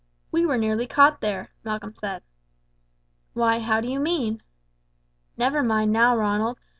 [0.31, 2.23] "We were nearly caught there," Malcolm said.
[3.35, 4.41] "Why, how do you mean?"
[5.37, 6.57] "Never mind now, Ronald.